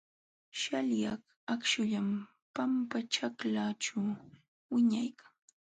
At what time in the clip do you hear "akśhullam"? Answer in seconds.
1.53-2.09